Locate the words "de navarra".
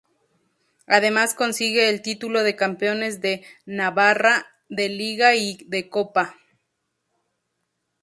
3.21-4.47